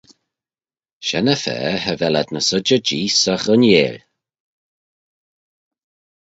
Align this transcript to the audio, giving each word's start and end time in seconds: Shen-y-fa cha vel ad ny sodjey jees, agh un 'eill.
Shen-y-fa 1.07 1.55
cha 1.83 1.93
vel 1.99 2.15
ad 2.21 2.29
ny 2.31 2.41
sodjey 2.49 2.81
jees, 2.87 3.21
agh 3.33 3.47
un 3.53 3.65
'eill. 3.67 3.99